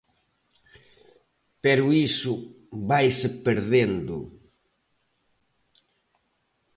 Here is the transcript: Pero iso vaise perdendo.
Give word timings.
Pero 1.63 1.83
iso 2.07 2.33
vaise 2.89 3.29
perdendo. 3.45 4.17